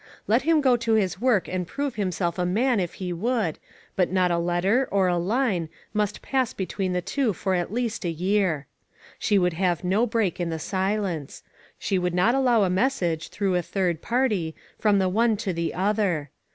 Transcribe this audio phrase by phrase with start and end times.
[0.25, 3.59] Let him go to his work and prove himself a man, if he would,
[3.95, 8.03] but not a letter, or a line, must pass between the two for at least
[8.03, 8.65] a year.
[9.19, 11.43] She would have no break in the silence.
[11.77, 15.71] She would not allow a message, through a third party, from the one to the
[15.75, 16.31] other.